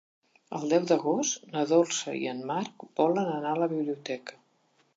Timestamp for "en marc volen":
2.33-3.31